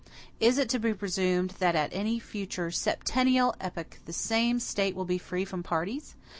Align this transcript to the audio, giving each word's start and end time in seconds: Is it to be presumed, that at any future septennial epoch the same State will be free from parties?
Is 0.39 0.57
it 0.57 0.67
to 0.69 0.79
be 0.79 0.95
presumed, 0.95 1.51
that 1.59 1.75
at 1.75 1.93
any 1.93 2.19
future 2.19 2.71
septennial 2.71 3.53
epoch 3.61 3.99
the 4.07 4.13
same 4.13 4.59
State 4.59 4.95
will 4.95 5.05
be 5.05 5.19
free 5.19 5.45
from 5.45 5.61
parties? 5.61 6.15